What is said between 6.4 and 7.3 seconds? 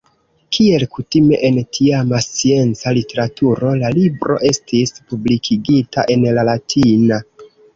la latina.